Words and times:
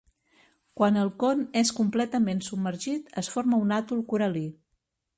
Quan 0.79 0.97
el 1.01 1.11
con 1.25 1.43
és 1.61 1.71
completament 1.81 2.43
submergit 2.49 3.15
es 3.25 3.33
forma 3.37 3.63
un 3.67 3.79
atol 3.81 4.07
coral·lí. 4.15 4.47